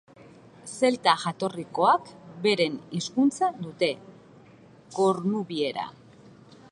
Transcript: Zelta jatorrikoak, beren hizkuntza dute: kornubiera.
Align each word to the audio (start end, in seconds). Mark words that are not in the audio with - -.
Zelta 0.77 1.11
jatorrikoak, 1.23 2.09
beren 2.47 2.79
hizkuntza 2.99 3.51
dute: 3.65 3.91
kornubiera. 4.99 5.89